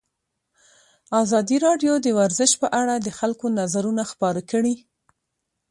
ازادي 1.23 1.57
راډیو 1.65 1.93
د 2.05 2.07
ورزش 2.19 2.51
په 2.61 2.67
اړه 2.79 2.95
د 2.99 3.07
خلکو 3.19 3.45
نظرونه 3.59 4.03
خپاره 4.11 4.41
کړي. 4.51 4.75